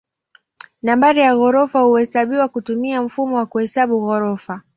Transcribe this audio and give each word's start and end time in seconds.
Nambari 0.81 1.21
ya 1.21 1.33
ghorofa 1.35 1.79
huhesabiwa 1.81 2.47
kutumia 2.47 3.01
mfumo 3.01 3.37
wa 3.37 3.45
kuhesabu 3.45 3.99
ghorofa. 3.99 4.61